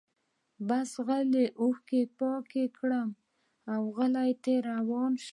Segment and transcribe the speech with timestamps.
[0.67, 3.09] بس غلي اوښکي پاکي کړم
[3.75, 5.29] اوغلی ترې روان شم